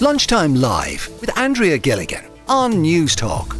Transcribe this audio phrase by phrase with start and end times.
[0.00, 3.58] Lunchtime Live with Andrea Gilligan on Newstalk.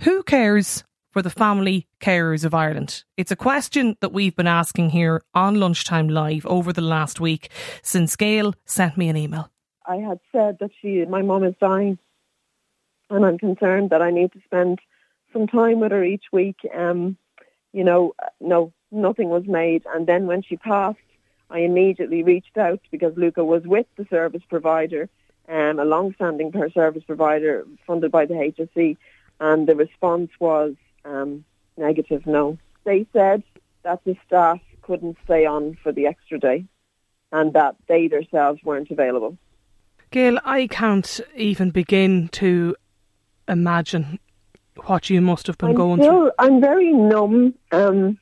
[0.00, 3.04] Who cares for the family carers of Ireland?
[3.16, 7.48] It's a question that we've been asking here on Lunchtime Live over the last week
[7.80, 9.48] since Gayle sent me an email.
[9.86, 11.96] I had said that she, my mum is dying,
[13.08, 14.80] and I'm concerned that I need to spend
[15.32, 16.56] some time with her each week.
[16.76, 17.16] Um,
[17.72, 20.98] you know, no, nothing was made, and then when she passed,
[21.52, 25.10] I immediately reached out because Luca was with the service provider,
[25.48, 28.96] um, a long-standing per service provider funded by the HSE,
[29.38, 31.44] and the response was um,
[31.76, 32.56] negative, no.
[32.84, 33.42] They said
[33.82, 36.64] that the staff couldn't stay on for the extra day
[37.32, 39.36] and that they themselves weren't available.
[40.10, 42.76] Gayle, I can't even begin to
[43.46, 44.18] imagine
[44.84, 46.32] what you must have been I'm going still, through.
[46.38, 47.54] I'm very numb.
[47.72, 48.18] Um,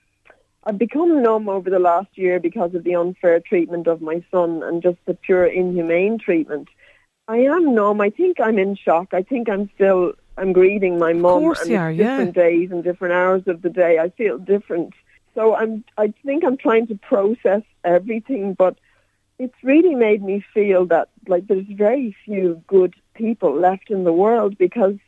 [0.71, 4.63] I've become numb over the last year because of the unfair treatment of my son
[4.63, 6.69] and just the pure inhumane treatment.
[7.27, 8.01] I am numb.
[8.01, 9.09] I think I'm in shock.
[9.13, 12.19] I think I'm still I'm grieving my mum and it's are, yeah.
[12.19, 13.99] different days and different hours of the day.
[13.99, 14.95] I feel different.
[15.35, 18.79] So I'm I think I'm trying to process everything but
[19.41, 24.13] it's really made me feel that like there's very few good people left in the
[24.13, 24.99] world because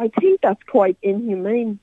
[0.00, 1.78] I think that's quite inhumane.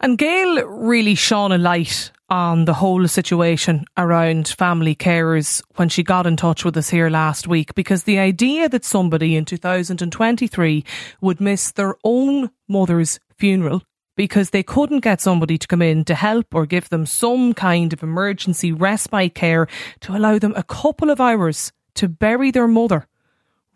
[0.00, 6.02] And Gayle really shone a light on the whole situation around family carers when she
[6.02, 10.82] got in touch with us here last week because the idea that somebody in 2023
[11.20, 13.82] would miss their own mother's funeral
[14.16, 17.92] because they couldn't get somebody to come in to help or give them some kind
[17.92, 19.66] of emergency respite care
[20.00, 23.06] to allow them a couple of hours to bury their mother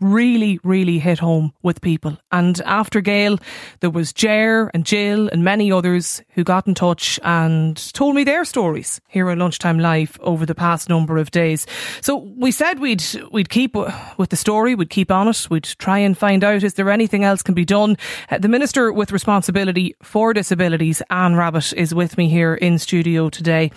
[0.00, 2.16] really, really hit home with people.
[2.30, 3.38] And after Gayle,
[3.80, 8.24] there was Jer and Jill and many others who got in touch and told me
[8.24, 11.66] their stories here on Lunchtime Live over the past number of days.
[12.00, 15.98] So we said we'd we'd keep with the story, we'd keep on it, we'd try
[15.98, 17.96] and find out is there anything else can be done.
[18.30, 23.30] Uh, the minister with responsibility for disabilities, Anne Rabbitte, is with me here in studio
[23.30, 23.70] today.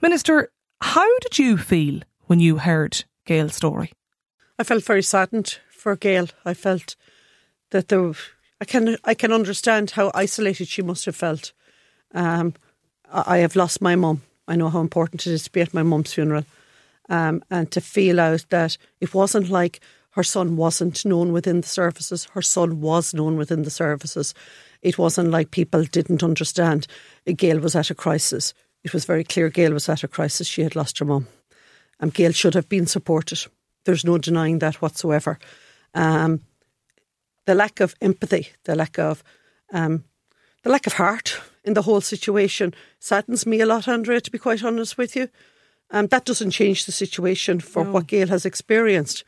[0.00, 0.50] Minister,
[0.80, 3.92] how did you feel when you heard Gayle's story?
[4.58, 6.28] I felt very saddened for Gayle.
[6.44, 6.96] I felt
[7.70, 8.12] that there,
[8.60, 11.52] I can I can understand how isolated she must have felt.
[12.14, 12.54] Um,
[13.12, 14.22] I I have lost my mum.
[14.48, 16.44] I know how important it is to be at my mum's funeral,
[17.08, 19.80] um, and to feel out that it wasn't like
[20.10, 22.26] her son wasn't known within the services.
[22.32, 24.32] Her son was known within the services.
[24.80, 26.86] It wasn't like people didn't understand.
[27.26, 28.54] Gayle was at a crisis.
[28.82, 30.46] It was very clear Gayle was at a crisis.
[30.46, 31.26] She had lost her mum.
[32.00, 33.46] Um, Gayle should have been supported.
[33.86, 35.38] There's no denying that whatsoever.
[35.94, 36.40] Um,
[37.46, 39.22] the lack of empathy, the lack of
[39.72, 40.04] um,
[40.62, 44.20] the lack of heart in the whole situation saddens me a lot, Andrea.
[44.20, 45.28] To be quite honest with you,
[45.90, 47.92] um, that doesn't change the situation for No.
[47.92, 49.24] what Gayle has experienced,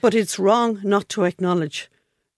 [0.00, 1.88] but it's wrong not to acknowledge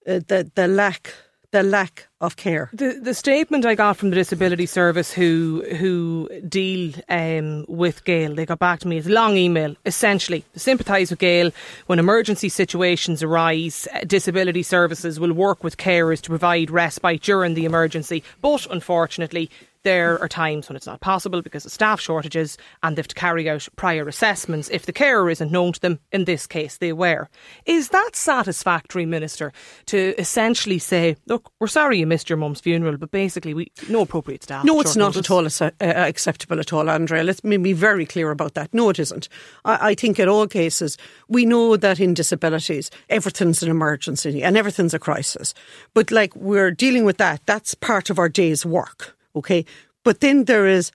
[0.07, 1.13] uh, the the lack
[1.53, 2.71] the lack of care.
[2.73, 8.35] The the statement I got from the disability service who who deal um, with Gayle,
[8.35, 8.99] they got back to me.
[8.99, 9.75] It's a long email.
[9.85, 11.51] Essentially, sympathise with Gayle
[11.87, 13.89] when emergency situations arise.
[13.95, 19.51] uh, Disability services will work with carers to provide respite during the emergency, but unfortunately.
[19.83, 23.15] There are times when it's not possible because of staff shortages and they have to
[23.15, 26.93] carry out prior assessments if the carer isn't known to them, in this case they
[26.93, 27.29] were.
[27.65, 29.53] Is that satisfactory, Minister,
[29.87, 34.03] to essentially say, look, we're sorry you missed your mum's funeral, but basically we no
[34.03, 34.65] appropriate staff.
[34.65, 35.31] No, it's not notice?
[35.31, 37.25] at all acce- uh, acceptable at all, Andrea.
[37.25, 38.75] Let's me be very clear about that.
[38.75, 39.29] No, it isn't.
[39.65, 40.99] I, I think in all cases,
[41.29, 45.55] we know that in disabilities, everything's an emergency and everything's a crisis.
[45.95, 49.65] But like we're dealing with that, that's part of our day's work, okay?
[50.05, 50.93] But then there is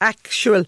[0.00, 0.64] actual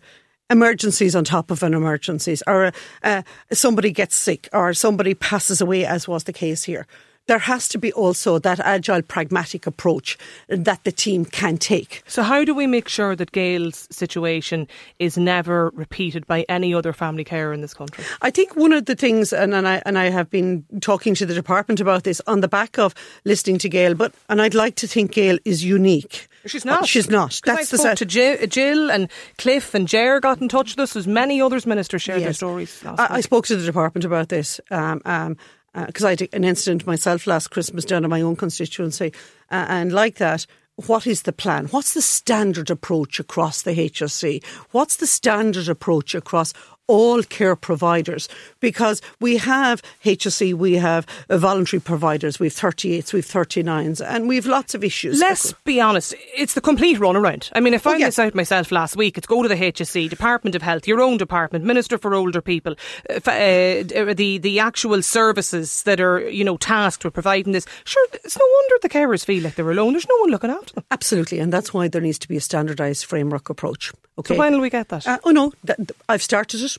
[0.51, 5.85] emergencies on top of an emergencies or uh, somebody gets sick or somebody passes away
[5.85, 6.87] as was the case here
[7.29, 10.19] there has to be also that agile pragmatic approach
[10.49, 14.67] that the team can take So how do we make sure that Gayle's situation
[14.99, 18.05] is never repeated by any other family carer in this country?
[18.23, 21.27] I think one of the things, and, and I and I have been talking to
[21.27, 22.95] the department about this on the back of
[23.25, 26.29] listening to Gayle, but and I'd like to think Gayle is unique.
[26.47, 26.83] She's not.
[26.83, 27.41] Uh, She's not.
[27.45, 30.73] That's I the spoke sad- to Jill, Jill and Cliff and Jer got in touch
[30.73, 30.97] with us.
[30.97, 32.83] As many others ministers shared their stories.
[32.85, 34.61] I, I spoke to the department about this.
[34.71, 35.37] Um, um,
[35.75, 39.13] because I had an incident myself last Christmas down in my own constituency,
[39.51, 40.47] uh, and like that,
[40.87, 41.67] what is the plan?
[41.67, 44.45] What's the standard approach across the HSE?
[44.71, 46.53] What's the standard approach across
[46.89, 48.29] all care providers
[48.61, 54.75] because we have HSE, we have voluntary providers, we've 38s, we've 39s, and we've lots
[54.75, 55.21] of issues.
[55.21, 57.51] Let's be honest, it's the complete runaround.
[57.55, 58.07] I mean, I found Oh, yeah.
[58.07, 59.17] this out myself last week.
[59.19, 62.75] It's go to the HSE, Department of Health, your own department, Minister for Older People,
[63.11, 67.67] uh, uh, the the actual services that are you know tasked with providing this.
[67.85, 69.93] Sure, it's no wonder the carers feel like they're alone.
[69.93, 70.85] There's no one looking after them.
[70.91, 73.93] Absolutely, and that's why there needs to be a standardised framework approach.
[74.19, 74.35] Okay.
[74.35, 75.07] So when will we get that?
[75.07, 76.78] Uh, oh no, that, I've started it.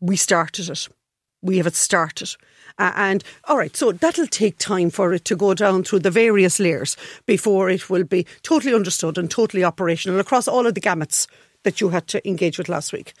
[0.00, 0.88] We started it.
[1.42, 2.34] We have it started.
[2.78, 6.10] Uh, and all right, so that'll take time for it to go down through the
[6.10, 6.96] various layers
[7.26, 11.26] before it will be totally understood and totally operational across all of the gamuts
[11.64, 13.14] that you had to engage with last week.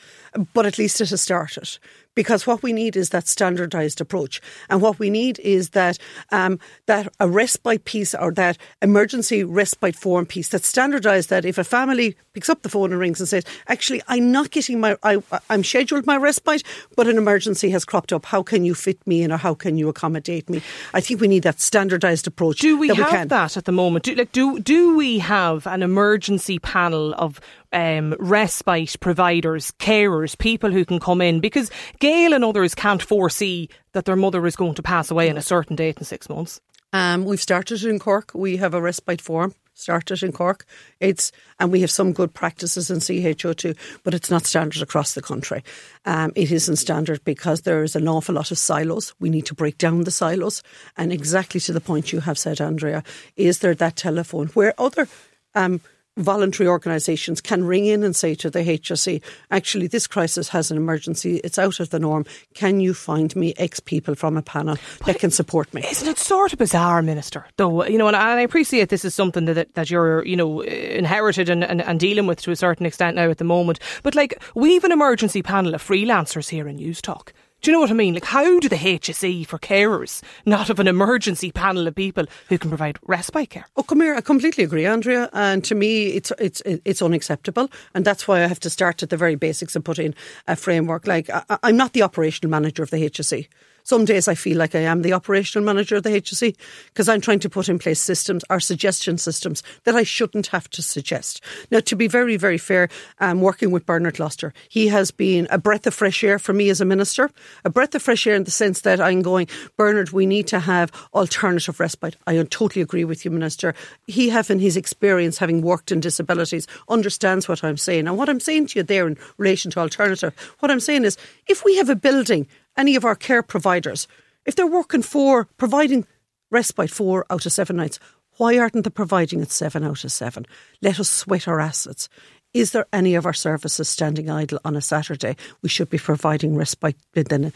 [0.54, 1.78] But at least it has started.
[2.18, 4.40] Because what we need is that standardised approach.
[4.68, 5.98] And what we need is that
[6.32, 11.58] um, that a respite piece or that emergency respite form piece that's standardised that if
[11.58, 14.96] a family picks up the phone and rings and says, actually, I'm not getting my,
[15.04, 16.64] I, I'm scheduled my respite,
[16.96, 18.26] but an emergency has cropped up.
[18.26, 20.60] How can you fit me in or how can you accommodate me?
[20.94, 22.58] I think we need that standardised approach.
[22.58, 23.28] Do we that have can.
[23.28, 24.06] that at the moment?
[24.06, 27.40] Do, like, do do we have an emergency panel of
[27.72, 31.40] um, respite providers, carers, people who can come in?
[31.40, 31.70] Because
[32.08, 35.42] Gayle and others can't foresee that their mother is going to pass away in a
[35.42, 36.58] certain date in six months.
[36.94, 38.30] Um, we've started in Cork.
[38.34, 40.64] We have a respite forum started in Cork.
[41.00, 43.74] It's and we have some good practices in CHO too,
[44.04, 45.62] but it's not standard across the country.
[46.06, 49.12] Um, it isn't standard because there is an awful lot of silos.
[49.20, 50.62] We need to break down the silos.
[50.96, 53.02] And exactly to the point you have said, Andrea,
[53.36, 55.08] is there that telephone where other
[55.54, 55.82] um,
[56.18, 60.76] voluntary organisations can ring in and say to the HSE, actually, this crisis has an
[60.76, 62.26] emergency, it's out of the norm.
[62.54, 64.76] Can you find me X people from a panel
[65.06, 65.84] that can support me?
[65.88, 67.46] Isn't it sort of bizarre, Minister?
[67.56, 71.48] Though you know, and I appreciate this is something that that you're you know inherited
[71.48, 73.78] and, and, and dealing with to a certain extent now at the moment.
[74.02, 77.32] But like we've an emergency panel of freelancers here in Newstalk.
[77.60, 78.14] Do you know what I mean?
[78.14, 82.56] Like, how do the HSE for carers not have an emergency panel of people who
[82.56, 83.66] can provide respite care?
[83.76, 84.14] Oh, come here.
[84.14, 85.28] I completely agree, Andrea.
[85.32, 89.10] And to me, it's it's it's unacceptable, and that's why I have to start at
[89.10, 90.14] the very basics and put in
[90.46, 91.06] a framework.
[91.08, 93.48] Like I, I'm not the operational manager of the HSE.
[93.88, 96.54] Some days I feel like I am the operational manager of the HSE
[96.88, 100.68] because I'm trying to put in place systems or suggestion systems that I shouldn't have
[100.72, 101.42] to suggest.
[101.70, 104.52] Now, to be very, very fair, I'm working with Bernard Gloster.
[104.68, 107.30] He has been a breath of fresh air for me as a minister,
[107.64, 109.48] a breath of fresh air in the sense that I'm going,
[109.78, 112.16] Bernard, we need to have alternative respite.
[112.26, 113.74] I totally agree with you, Minister.
[114.06, 118.06] He, having his experience, having worked in disabilities, understands what I'm saying.
[118.06, 121.16] And what I'm saying to you there in relation to alternative, what I'm saying is
[121.46, 122.46] if we have a building
[122.78, 124.08] any of our care providers,
[124.46, 126.06] if they're working for providing
[126.50, 127.98] respite four out of seven nights,
[128.38, 130.46] why aren't they providing it seven out of seven?
[130.80, 132.08] Let us sweat our assets.
[132.54, 135.36] Is there any of our services standing idle on a Saturday?
[135.60, 137.50] We should be providing respite then uh,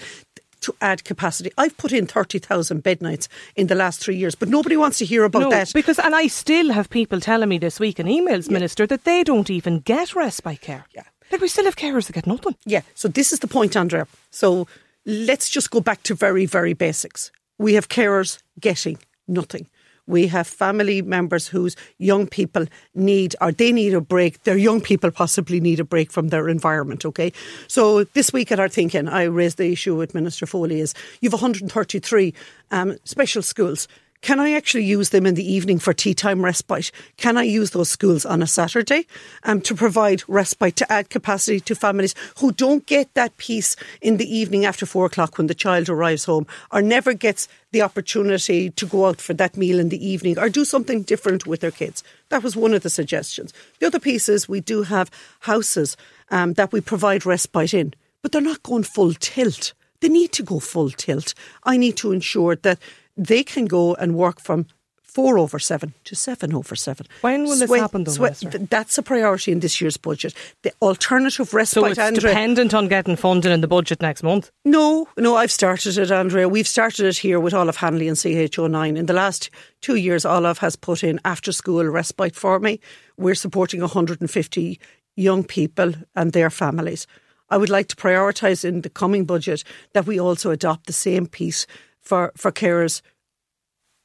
[0.61, 1.51] to add capacity.
[1.57, 5.05] I've put in 30,000 bed nights in the last three years, but nobody wants to
[5.05, 5.73] hear about no, that.
[5.73, 9.25] because and I still have people telling me this week in emails, Minister, that they
[9.25, 10.85] don't even get respite care.
[10.95, 11.05] Yeah.
[11.33, 12.57] Like we still have carers that get nothing.
[12.67, 14.07] Yeah, so this is the point, Andrea.
[14.31, 14.69] So
[15.07, 17.31] let's just go back to very, very basics.
[17.59, 19.69] We have carers getting nothing.
[20.07, 24.43] We have family members whose young people need, or they need a break.
[24.43, 27.33] Their young people possibly need a break from their environment, okay?
[27.69, 31.33] So this week at our thinking, I raised the issue with Minister Foley is you've
[31.33, 32.35] 133
[32.73, 33.87] um, special schools.
[34.23, 36.93] Can I actually use them in the evening for tea time respite?
[37.17, 39.05] Can I use those schools on a Saturday
[39.43, 44.19] um, to provide respite, to add capacity to families who don't get that piece in
[44.19, 48.71] the evening after four o'clock when the child arrives home or never gets the opportunity
[48.71, 51.73] to go out for that meal in the evening or do something different with their
[51.73, 52.05] kids?
[52.29, 53.53] That was one of the suggestions.
[53.81, 55.97] The other piece is we do have houses
[56.31, 57.93] um, that we provide respite in,
[58.23, 59.73] but they're not going full tilt.
[59.99, 61.35] They need to go full tilt.
[61.65, 62.79] I need to ensure that
[63.17, 64.67] they can go and work from
[65.03, 67.07] four over seven to seven over seven.
[67.21, 70.33] When will this happen, though, th- That's a priority in this year's budget.
[70.63, 72.33] The alternative respite, So it's Andrea.
[72.33, 74.51] dependent on getting funding in the budget next month.
[74.65, 76.49] No, no, I've started it, Andrea.
[76.49, 78.97] We've started it here with Olive Hanley and CHO9.
[78.97, 79.51] In the last
[79.83, 82.81] two years, Olive has put in after school respite for me.
[83.19, 84.81] We're supporting 150
[85.17, 87.07] young people and their families.
[87.51, 91.27] I would like to prioritise in the coming budget that we also adopt the same
[91.27, 91.67] piece
[92.03, 93.03] for, for carers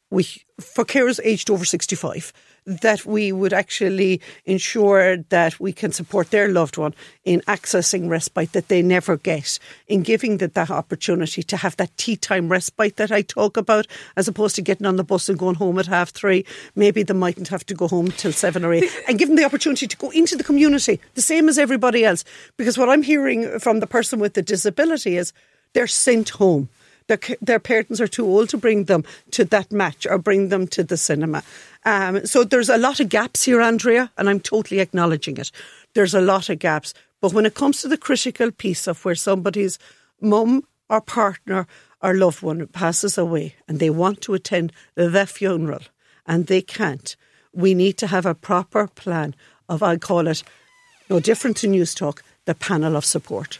[0.09, 0.23] we
[0.59, 2.31] for carers aged over 65
[2.65, 8.51] that we would actually ensure that we can support their loved one in accessing respite
[8.51, 12.97] that they never get, in giving them that opportunity to have that tea time respite
[12.97, 13.87] that I talk about,
[14.17, 16.45] as opposed to getting on the bus and going home at half three.
[16.75, 19.45] Maybe they mightn't have to go home till seven or eight, and give them the
[19.45, 22.25] opportunity to go into the community, the same as everybody else.
[22.57, 25.31] Because what I'm hearing from the person with the disability is
[25.71, 26.67] they're sent home
[27.07, 30.67] their, their parents are too old to bring them to that match or bring them
[30.67, 31.43] to the cinema.
[31.85, 35.51] Um, so there's a lot of gaps here, Andrea, and I'm totally acknowledging it.
[35.93, 36.93] There's a lot of gaps.
[37.21, 39.79] But when it comes to the critical piece of where somebody's
[40.21, 41.67] mum or partner
[42.01, 45.81] or loved one passes away and they want to attend the funeral
[46.25, 47.15] and they can't,
[47.53, 49.33] we need to have a proper plan
[49.67, 50.43] of, I call it,
[51.09, 53.59] no different to Newstalk, the panel of support.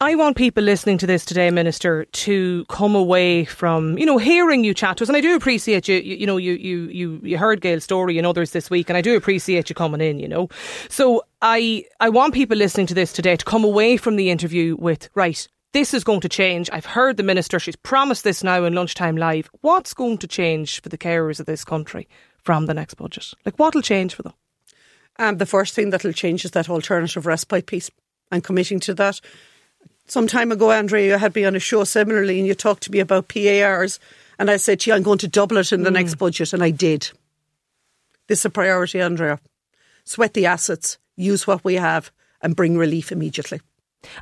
[0.00, 4.62] I want people listening to this today, Minister, to come away from, you know, hearing
[4.62, 5.08] you chat to us.
[5.08, 8.16] And I do appreciate you, you, you know, you, you, you, you heard Gayle's story
[8.16, 10.50] and others this week, and I do appreciate you coming in, you know.
[10.88, 14.76] So I, I want people listening to this today to come away from the interview
[14.76, 16.70] with, right, this is going to change.
[16.72, 19.50] I've heard the Minister, she's promised this now in Lunchtime Live.
[19.62, 22.06] What's going to change for the carers of this country
[22.44, 23.32] from the next budget?
[23.44, 24.34] Like, what will change for them?
[25.18, 27.90] Um, the first thing that will change is that alternative respite piece.
[28.30, 29.20] I'm committing to that
[30.08, 32.92] some time ago, Andrea, you had me on a show similarly, and you talked to
[32.92, 34.00] me about PARs,
[34.38, 35.94] and I said to you, I'm going to double it in the mm.
[35.94, 37.10] next budget, and I did.
[38.26, 39.40] This is a priority, Andrea.
[40.04, 42.10] Sweat the assets, use what we have,
[42.42, 43.60] and bring relief immediately.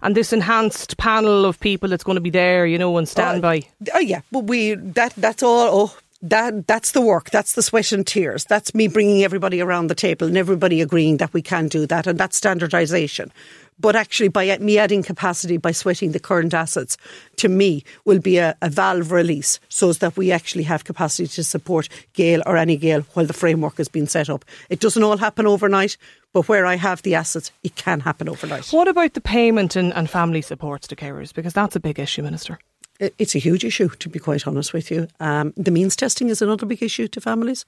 [0.03, 3.59] And this enhanced panel of people that's going to be there, you know, on standby.
[3.59, 5.69] Uh, oh yeah, but we that that's all.
[5.71, 7.31] Oh, that that's the work.
[7.31, 8.45] That's the sweat and tears.
[8.47, 12.07] That's me bringing everybody around the table and everybody agreeing that we can do that,
[12.07, 13.31] and that's standardisation.
[13.79, 16.97] But actually, by me adding capacity by sweating the current assets,
[17.37, 21.45] to me, will be a, a valve release so that we actually have capacity to
[21.45, 24.45] support Gayle or any Gayle while the framework has been set up.
[24.71, 25.99] It doesn't all happen overnight,
[26.33, 28.69] but where I have the assets, it can happen overnight.
[28.69, 31.35] What about the payment and, and family supports to carers?
[31.35, 32.59] Because that's a big issue, Minister.
[32.99, 35.07] It's a huge issue, to be quite honest with you.
[35.21, 37.67] Um, the means testing is another big issue to families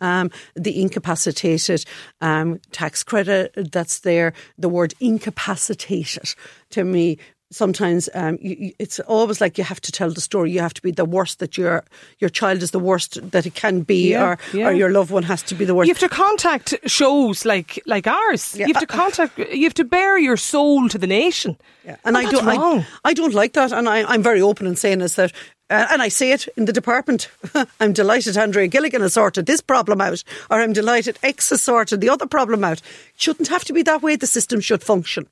[0.00, 1.84] um, the incapacitated
[2.20, 6.34] um, tax credit that's there, the word incapacitated
[6.70, 7.18] to me
[7.52, 10.50] sometimes um, you, it's always like you have to tell the story.
[10.50, 11.84] You have to be the worst that your
[12.18, 14.68] your child is the worst that it can be, yeah, or yeah.
[14.68, 15.88] or your loved one has to be the worst.
[15.88, 18.54] You have to contact shows like like ours.
[18.56, 18.66] Yeah.
[18.66, 19.38] You have to contact.
[19.38, 21.56] You have to bear your soul to the nation.
[21.84, 21.96] Yeah.
[22.04, 22.48] and, and I don't.
[22.48, 25.32] I, I, don't like that, and I, I'm very open in saying is that
[25.70, 27.28] uh, and I say it in the department.
[27.80, 32.00] I'm delighted Andrea Gilligan has sorted this problem out, or I'm delighted X has sorted
[32.00, 32.80] the other problem out.
[32.80, 34.16] It shouldn't have to be that way.
[34.16, 35.28] The system should function.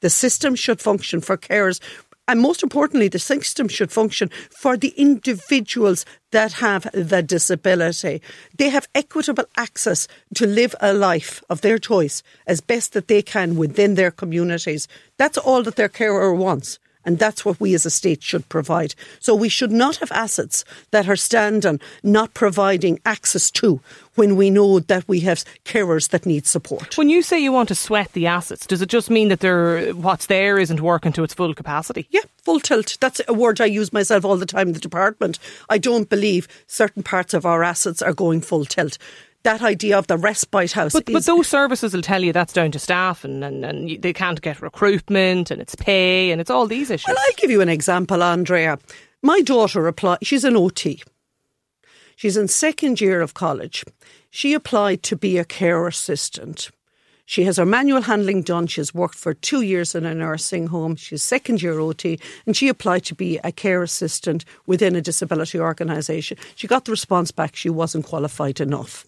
[0.00, 1.80] The system should function for carers.
[2.28, 8.22] And most importantly, the system should function for the individuals that have the disability.
[8.56, 10.06] They have equitable access
[10.36, 14.86] to live a life of their choice as best that they can within their communities.
[15.16, 16.78] That's all that their carer wants.
[17.04, 18.94] And that's what we as a state should provide.
[19.20, 23.80] So we should not have assets that are standing not providing access to
[24.14, 26.98] when we know that we have carers that need support.
[26.98, 29.92] When you say you want to sweat the assets, does it just mean that they're,
[29.92, 32.06] what's there isn't working to its full capacity?
[32.10, 32.98] Yeah, full tilt.
[33.00, 35.38] That's a word I use myself all the time in the department.
[35.68, 38.98] I don't believe certain parts of our assets are going full tilt
[39.42, 40.92] that idea of the respite house.
[40.92, 44.12] But, but those services will tell you that's down to staff and, and, and they
[44.12, 47.08] can't get recruitment and it's pay and it's all these issues.
[47.08, 48.78] Well, I'll give you an example, Andrea.
[49.22, 51.02] My daughter applied, she's an OT.
[52.16, 53.84] She's in second year of college.
[54.30, 56.70] She applied to be a care assistant.
[57.24, 58.66] She has her manual handling done.
[58.66, 60.96] She has worked for two years in a nursing home.
[60.96, 65.58] She's second year OT and she applied to be a care assistant within a disability
[65.58, 66.36] organisation.
[66.56, 69.06] She got the response back she wasn't qualified enough.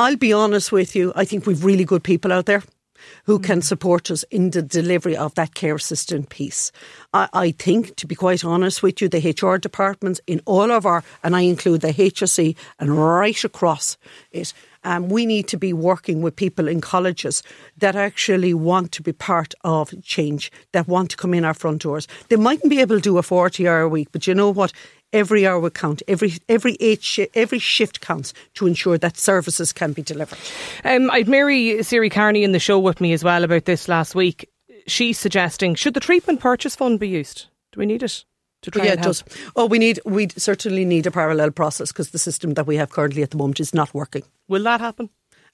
[0.00, 2.62] I'll be honest with you, I think we've really good people out there
[3.26, 3.44] who mm.
[3.44, 6.72] can support us in the delivery of that care assistant piece.
[7.12, 10.86] I, I, think, to be quite honest with you, the HR departments in all of
[10.86, 13.98] our, and I include the HSE and right across
[14.32, 17.42] it, um, we need to be working with people in colleges
[17.78, 21.82] that actually want to be part of change, that want to come in our front
[21.82, 22.08] doors.
[22.28, 24.72] They mightn't be able to do a 40 hour week, but you know what?
[25.12, 26.02] every hour will count.
[26.08, 30.38] Every every eight every shift counts to ensure that services can be delivered.
[30.84, 34.14] Um, I'd Mary Seery Kearney in the show with me as well about this last
[34.14, 34.48] week.
[34.86, 37.46] She's suggesting should the treatment purchase fund be used?
[37.72, 38.24] Do we need it?
[38.62, 39.24] To try yeah, it does.
[39.56, 42.90] Oh, we need we certainly need a parallel process because the system that we have
[42.90, 44.22] currently at the moment is not working.
[44.48, 45.08] Will that happen?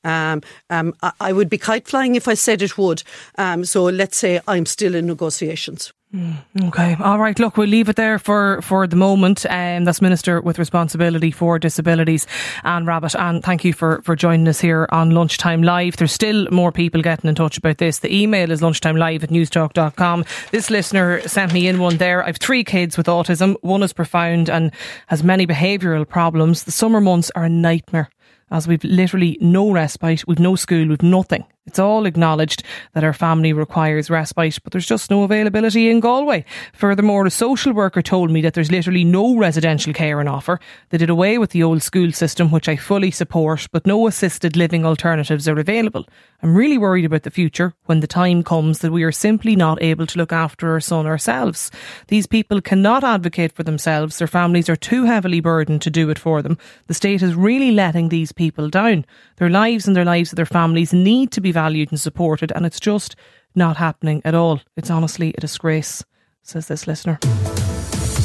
[0.04, 3.02] Um, um, I, I would be kite flying if I said it would.
[3.38, 5.92] Um, so let's say I'm still in negotiations.
[6.14, 6.96] Okay.
[7.00, 7.38] All right.
[7.38, 9.44] Look, we'll leave it there for, for the moment.
[9.46, 12.26] Um, that's Minister with Responsibility for Disabilities,
[12.64, 13.18] Anne Rabbitte.
[13.18, 15.96] And thank you for, for joining us here on Lunchtime Live.
[15.96, 17.98] There's still more people getting in touch about this.
[17.98, 20.24] The email is lunchtimelive at newstalk.com.
[20.52, 22.22] This listener sent me in one there.
[22.22, 23.56] I have three kids with autism.
[23.62, 24.72] One is profound and
[25.08, 26.64] has many behavioural problems.
[26.64, 28.08] The summer months are a nightmare
[28.50, 31.44] as we've literally no respite, we've no school, we've nothing.
[31.66, 32.62] It's all acknowledged
[32.94, 36.44] that our family requires respite, but there's just no availability in Galway.
[36.72, 40.60] Furthermore, a social worker told me that there's literally no residential care on offer.
[40.90, 44.56] They did away with the old school system, which I fully support, but no assisted
[44.56, 46.06] living alternatives are available.
[46.40, 49.82] I'm really worried about the future when the time comes that we are simply not
[49.82, 51.72] able to look after our son ourselves.
[52.06, 54.18] These people cannot advocate for themselves.
[54.18, 56.58] Their families are too heavily burdened to do it for them.
[56.86, 59.04] The state is really letting these people down.
[59.38, 62.66] Their lives and their lives of their families need to be valued and supported, and
[62.66, 63.16] it's just
[63.54, 64.60] not happening at all.
[64.76, 66.04] It's honestly a disgrace,
[66.42, 67.18] says this listener.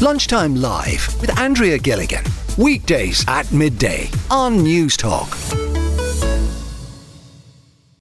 [0.02, 2.26] Lunchtime Live with Andrea Gilligan.
[2.58, 5.30] Weekdays at midday on Newstalk.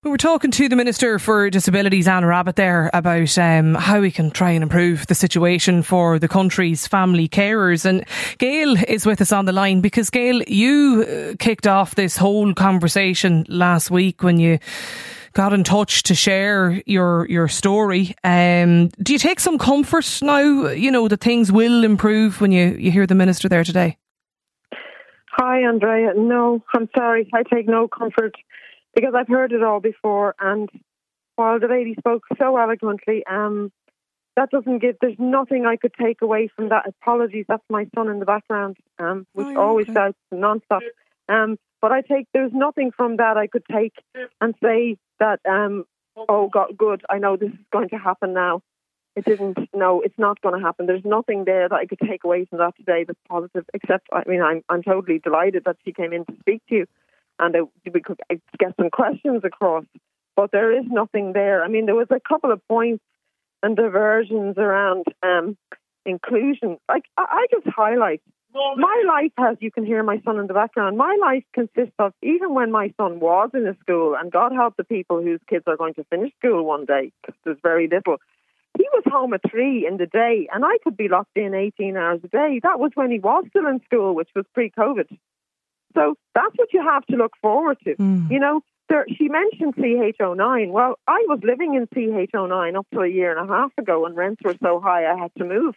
[0.02, 4.10] We were talking to the Minister for Disabilities, Anne Rabbitte, there about um, how we
[4.10, 7.84] can try and improve the situation for the country's family carers.
[7.84, 8.06] And
[8.38, 12.54] Gayle is with us on the line because, Gayle, you uh, kicked off this whole
[12.54, 14.58] conversation last week when you
[15.32, 18.14] got in touch to share your your story.
[18.24, 22.76] Um, do you take some comfort now, you know, that things will improve when you,
[22.78, 23.96] you hear the Minister there today?
[25.32, 26.12] Hi, Andrea.
[26.16, 27.30] No, I'm sorry.
[27.32, 28.34] I take no comfort
[28.94, 30.34] because I've heard it all before.
[30.40, 30.68] And
[31.36, 33.72] while the lady spoke so eloquently, um,
[34.36, 34.96] that doesn't give.
[35.00, 36.86] There's nothing I could take away from that.
[36.88, 39.94] Apologies, that's my son in the background, um, which oh, always okay.
[39.94, 40.80] shouts nonstop.
[41.30, 43.94] Um, but I take there's nothing from that I could take
[44.40, 45.84] and say that um,
[46.16, 47.02] oh God, good.
[47.08, 48.62] I know this is going to happen now.
[49.16, 49.58] It didn't.
[49.74, 50.86] No, it's not going to happen.
[50.86, 53.64] There's nothing there that I could take away from that today that's positive.
[53.74, 56.86] Except, I mean, I'm I'm totally delighted that she came in to speak to you
[57.40, 57.56] and
[57.92, 58.20] we could
[58.58, 59.84] get some questions across.
[60.36, 61.64] But there is nothing there.
[61.64, 63.02] I mean, there was a couple of points
[63.62, 65.56] and diversions around um,
[66.06, 66.78] inclusion.
[66.88, 68.22] Like I, I just highlight
[68.54, 69.56] my life has.
[69.60, 70.96] You can hear my son in the background.
[70.96, 74.76] My life consists of even when my son was in a school, and God help
[74.76, 78.16] the people whose kids are going to finish school one day because there's very little.
[78.76, 81.96] He was home at three in the day, and I could be locked in 18
[81.96, 82.60] hours a day.
[82.62, 85.08] That was when he was still in school, which was pre-COVID.
[85.94, 87.96] So that's what you have to look forward to.
[87.96, 88.30] Mm.
[88.30, 90.70] You know, there, she mentioned CHO9.
[90.70, 94.16] Well, I was living in CHO9 up to a year and a half ago, and
[94.16, 95.74] rents were so high I had to move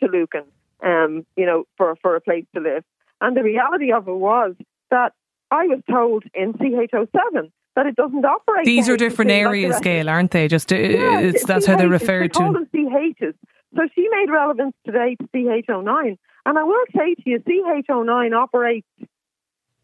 [0.00, 0.44] to Lucan,
[0.82, 2.84] um, you know, for, for a place to live.
[3.20, 4.54] And the reality of it was
[4.90, 5.12] that
[5.50, 8.64] I was told in CHO7 that it doesn't operate.
[8.64, 10.48] These are different areas, like Gayle, aren't they?
[10.48, 12.38] Just uh, yeah, that's how they're referred to.
[12.38, 13.34] Them CHs.
[13.76, 16.18] So she made relevance today to CHO9.
[16.46, 18.86] And I will say to you, CHO9 operates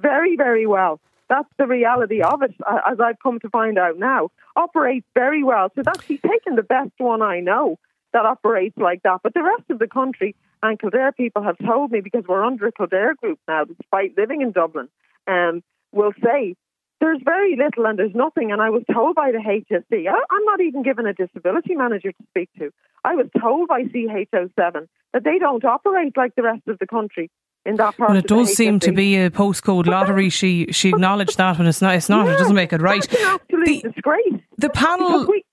[0.01, 1.01] very, very well.
[1.29, 2.55] That's the reality of it,
[2.87, 4.31] as I've come to find out now.
[4.57, 5.71] Operates very well.
[5.75, 7.79] So that's he's taken the best one I know
[8.13, 9.21] that operates like that.
[9.23, 12.67] But the rest of the country and Kildare people have told me because we're under
[12.67, 14.89] a Kildare group now, despite living in Dublin,
[15.27, 16.57] um, will say
[17.01, 18.51] there's very little and there's nothing.
[18.51, 22.25] And I was told by the HSE, I'm not even given a disability manager to
[22.31, 22.71] speak to.
[23.05, 27.31] I was told by CHO7 that they don't operate like the rest of the country
[27.67, 28.11] in that part.
[28.11, 30.31] Well, it does seem to be a postcode lottery.
[30.31, 31.95] She she acknowledged that, and it's not.
[31.95, 32.27] It's not.
[32.27, 33.03] Yeah, it doesn't make it right.
[33.03, 34.43] That's an absolute the, disgrace.
[34.59, 35.27] The panel.
[35.27, 35.45] We,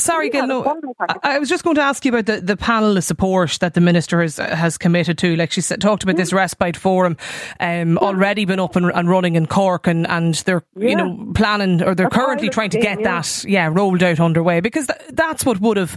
[0.00, 0.46] Sorry, Gil.
[0.46, 3.58] No, I, I was just going to ask you about the, the panel of support
[3.60, 5.36] that the minister has has committed to.
[5.36, 7.16] Like she said, talked about this respite forum,
[7.60, 7.98] um, yeah.
[7.98, 10.88] already been up and, and, running in Cork, and, and they're yeah.
[10.88, 14.60] you know planning or they're a currently trying to get that yeah rolled out underway
[14.60, 15.96] because th- that's what would have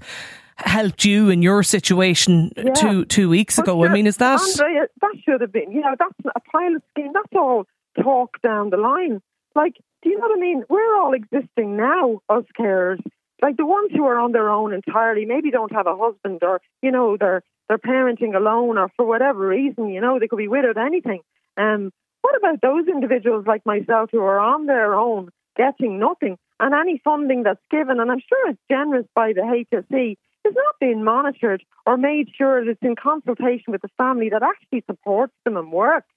[0.57, 2.73] helped you in your situation yeah.
[2.73, 3.83] two two weeks ago.
[3.85, 5.71] I mean, is that Andrea, that should have been?
[5.71, 7.11] You know, that's a pilot scheme.
[7.13, 7.65] That's all
[8.01, 9.21] talk down the line.
[9.55, 10.63] Like, do you know what I mean?
[10.69, 13.01] We're all existing now, us carers.
[13.43, 16.61] Like the ones who are on their own entirely, maybe don't have a husband, or
[16.81, 20.47] you know, they're they're parenting alone, or for whatever reason, you know, they could be
[20.47, 21.19] widowed, anything.
[21.57, 26.73] Um, what about those individuals like myself who are on their own, getting nothing, and
[26.73, 31.03] any funding that's given, and I'm sure it's generous by the HSE, is not being
[31.03, 35.57] monitored or made sure that it's in consultation with the family that actually supports them
[35.57, 36.07] and works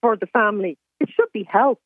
[0.00, 0.78] for the family.
[1.00, 1.80] It should be help,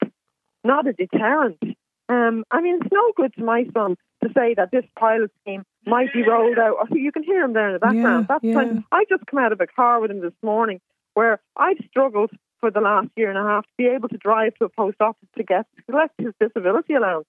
[0.65, 1.63] not a deterrent.
[2.11, 5.65] Um, I mean, it's no good to my son to say that this pilot scheme
[5.87, 6.77] might be rolled out.
[6.91, 8.27] You can hear him there in the background.
[8.29, 8.55] Yeah, That's yeah.
[8.55, 10.81] when I just come out of a car with him this morning
[11.15, 12.31] where I've struggled
[12.61, 14.97] for the last year and a half to be able to drive to a post
[15.01, 17.27] office to get to collect his disability allowance.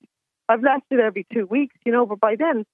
[0.48, 2.66] I've left it every two weeks, you know, but by then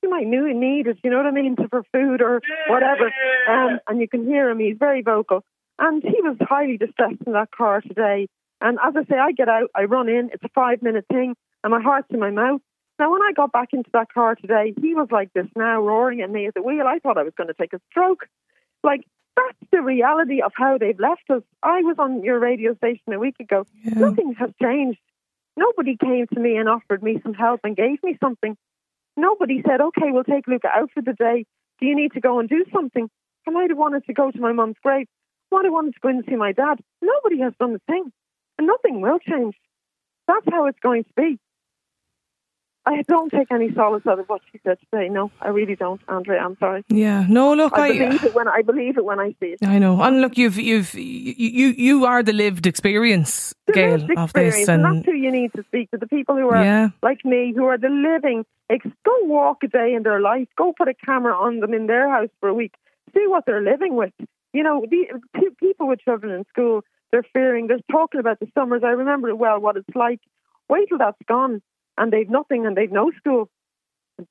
[0.00, 3.12] he might need it, you know what I mean, for food or whatever.
[3.48, 5.44] Um, and you can hear him; he's very vocal.
[5.78, 8.28] And he was highly distressed in that car today.
[8.60, 10.30] And as I say, I get out, I run in.
[10.32, 12.60] It's a five minute thing, and my heart's in my mouth.
[12.98, 16.22] Now, when I got back into that car today, he was like this now, roaring
[16.22, 16.86] at me at the wheel.
[16.86, 18.26] I thought I was going to take a stroke.
[18.82, 19.02] Like,
[19.36, 21.42] that's the reality of how they've left us.
[21.62, 23.66] I was on your radio station a week ago.
[23.84, 23.98] Yeah.
[23.98, 24.98] Nothing has changed.
[25.58, 28.56] Nobody came to me and offered me some help and gave me something.
[29.16, 31.44] Nobody said, okay, we'll take Luca out for the day.
[31.80, 33.10] Do you need to go and do something?
[33.46, 35.06] I might have wanted to go to my mum's grave.
[35.52, 36.80] I might have wanted to go and see my dad.
[37.02, 38.10] Nobody has done the thing.
[38.58, 39.54] And nothing will change.
[40.26, 41.38] That's how it's going to be.
[42.86, 45.08] I don't take any solace out of what she said today.
[45.08, 46.40] No, I really don't, Andrea.
[46.40, 46.84] I'm sorry.
[46.88, 47.52] Yeah, no.
[47.52, 49.66] Look, I, I believe it when I believe it when I see it.
[49.66, 54.10] I know, and look, you've you've you you are the lived experience, the Gayle, lived
[54.12, 55.98] experience, of this, and, and, that's who you need to speak to.
[55.98, 56.90] The people who are yeah.
[57.02, 58.46] like me, who are the living.
[58.68, 60.48] Go walk a day in their life.
[60.56, 62.74] Go put a camera on them in their house for a week.
[63.14, 64.12] See what they're living with.
[64.52, 65.20] You know, the
[65.58, 67.66] people with children in school, they're fearing.
[67.66, 68.82] They're talking about the summers.
[68.84, 69.58] I remember it well.
[69.58, 70.20] What it's like.
[70.68, 71.62] Wait till that's gone
[71.96, 73.48] and they've nothing and they've no school.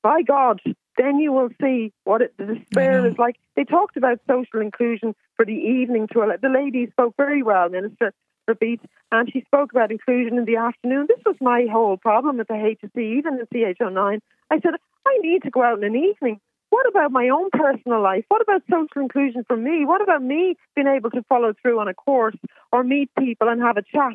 [0.02, 0.60] By God,
[0.98, 3.36] then you will see what it, the despair is like.
[3.54, 6.34] They talked about social inclusion for the evening tour.
[6.40, 8.12] The lady spoke very well, Minister
[8.48, 8.80] Repeat,
[9.12, 11.06] and she spoke about inclusion in the afternoon.
[11.08, 14.20] This was my whole problem with the HSE, even in CHO9.
[14.50, 14.74] I said,
[15.06, 16.40] I need to go out in an evening.
[16.70, 18.24] What about my own personal life?
[18.28, 19.84] What about social inclusion for me?
[19.84, 22.36] What about me being able to follow through on a course
[22.72, 24.12] or meet people and have a chat?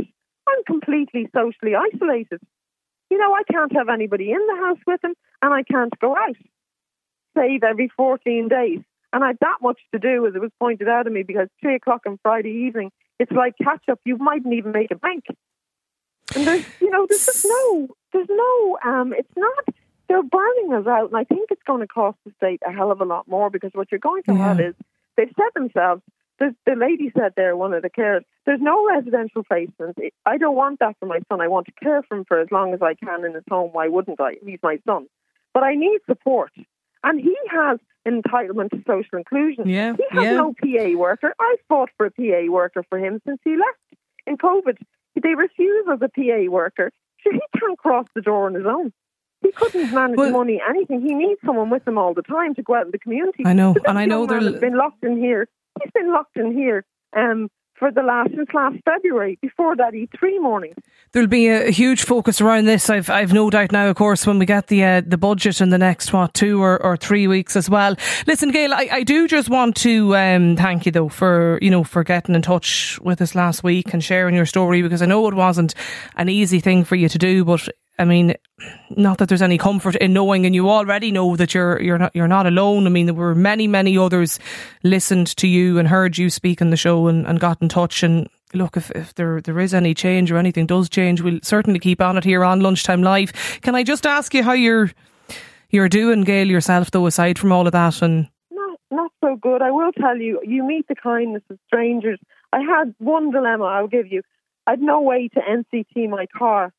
[0.48, 2.42] I'm completely socially isolated.
[3.12, 6.15] You know, I can't have anybody in the house with him and I can't go
[6.15, 6.38] out,
[7.38, 8.80] save every 14 days.
[9.12, 11.76] And I've that much to do, as it was pointed out to me, because three
[11.76, 14.00] o'clock on Friday evening, it's like catch up.
[14.06, 15.26] You mightn't even make a bank.
[16.34, 19.65] And there's, you know, there's just no, there's no, um, it's not,
[20.08, 21.10] they're burning us out.
[21.10, 23.50] And I think it's going to cost the state a hell of a lot more
[23.50, 24.47] because what you're going to yeah.
[24.47, 24.74] have is
[25.17, 26.02] they've set themselves
[26.42, 29.98] the, the lady said there, one of the carers, there's no residential placement.
[30.26, 31.40] I don't want that for my son.
[31.40, 33.70] I want to care for him for as long as I can in his home.
[33.74, 34.38] Why wouldn't I?
[34.44, 35.06] He's my son.
[35.54, 36.52] But I need support.
[37.04, 37.78] And he has
[38.08, 39.70] entitlement to social inclusion.
[39.70, 40.34] Yeah, he has yeah.
[40.34, 41.36] no PA worker.
[41.40, 44.78] I fought for a PA worker for him since he left in COVID.
[45.22, 46.92] They refuse as a PA worker.
[47.18, 48.92] Sure, he can't cross the door on his own.
[49.42, 51.02] He couldn't manage well, money, anything.
[51.02, 53.44] He needs someone with him all the time to go out in the community.
[53.46, 55.48] I know, and I know they're been locked in here
[55.82, 57.50] he's been locked in here um,
[57.82, 59.40] for the last since last February.
[59.42, 60.76] Before that, he three mornings.
[61.14, 62.90] There'll be a huge focus around this.
[62.90, 63.88] I've I've no doubt now.
[63.88, 66.82] Of course, when we get the uh, the budget in the next what two or,
[66.82, 67.96] or three weeks as well.
[68.28, 71.84] Listen, Gayle, I, I do just want to um, thank you though for you know
[71.84, 75.28] for getting in touch with us last week and sharing your story because I know
[75.28, 75.74] it wasn't
[76.18, 77.68] an easy thing for you to do, but
[78.00, 78.34] I mean,
[78.90, 82.16] not that there's any comfort in knowing, and you already know that you're you're not
[82.16, 82.88] you're not alone.
[82.88, 84.40] I mean, there were many many others
[84.84, 88.02] listened to you and heard you speak on the show and, and got in touch.
[88.02, 91.80] And look, if, if there there is any change or anything does change, we'll certainly
[91.80, 93.34] keep on it here on lunchtime live.
[93.62, 94.92] Can I just ask you how you're
[95.70, 98.02] you're doing, Gayle, yourself though, aside from all of that?
[98.02, 99.62] And not not so good.
[99.62, 102.20] I will tell you, you meet the kindness of strangers.
[102.54, 103.66] I had one dilemma.
[103.66, 104.22] I'll give you.
[104.66, 106.72] I'd no way to NCT my car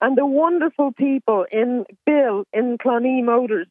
[0.00, 3.68] and the wonderful people in Bill in Clonee Motors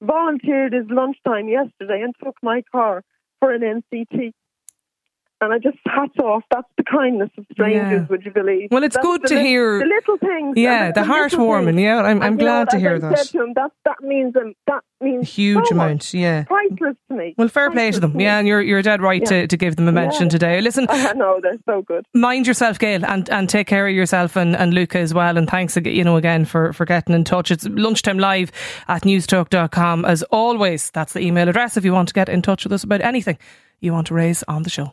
[0.00, 3.02] volunteered his lunchtime yesterday and took my car
[3.40, 4.32] for an NCT.
[5.40, 6.42] And I just hats off.
[6.50, 8.06] That's the kindness of strangers, yeah.
[8.08, 8.68] would you believe?
[8.70, 10.54] Well, it's That's good to li- hear the little things.
[10.56, 11.80] Yeah, the, the heartwarming.
[11.80, 13.26] Yeah, I'm, I'm glad to hear that.
[13.28, 16.12] To him, that that means um, that means huge so amount.
[16.12, 17.34] Yeah, priceless to me.
[17.38, 18.12] Well, fair priceless play to them.
[18.14, 19.28] To yeah, and you're you're dead right yeah.
[19.28, 20.30] to, to give them a mention yeah.
[20.30, 20.60] today.
[20.60, 22.04] Listen, I know they're so good.
[22.14, 25.36] Mind yourself, Gayle, and, and take care of yourself and, and Luca as well.
[25.36, 27.50] And thanks you know again for for getting in touch.
[27.50, 28.50] It's lunchtime live
[28.88, 30.90] at newstalk.com as always.
[30.90, 33.38] That's the email address if you want to get in touch with us about anything
[33.80, 34.92] you want to raise on the show.